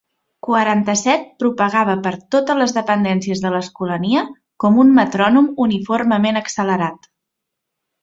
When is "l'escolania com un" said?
3.57-4.93